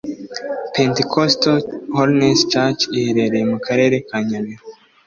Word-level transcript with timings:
Pentecostal 0.73 1.57
Holiness 1.97 2.39
Church 2.51 2.79
iherereye 2.97 3.45
mu 3.51 3.57
Karere 3.65 3.95
ka 4.07 4.17
Nyabihu 4.27 4.65